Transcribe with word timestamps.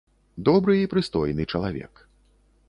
Добры 0.47 0.77
і 0.83 0.87
прыстойны 0.93 1.47
чалавек. 1.53 2.03